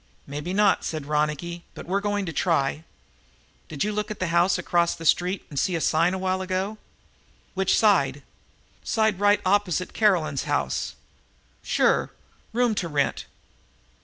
[0.25, 2.85] "Maybe not," said Ronicky Doone, "but we're going to try.
[3.67, 6.79] Did you look across the street and see a sign a while ago?"
[7.53, 8.23] "Which side?"
[8.83, 10.95] "Side right opposite Caroline's house."
[11.61, 12.09] "Sure.
[12.51, 13.27] 'Room To Rent.'"